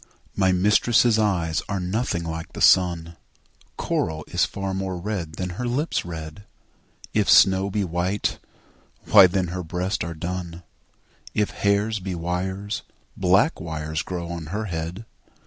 [0.35, 3.17] MY mistress' eyes are nothing like the sun;
[3.77, 6.45] Coral is far more red than her lips' red;
[7.13, 8.39] If snow be white,
[9.05, 10.63] why then her breasts are dun;
[11.35, 12.81] If hairs be wires,
[13.15, 15.05] black wires grow on her head.